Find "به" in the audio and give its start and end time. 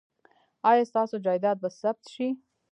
1.63-1.69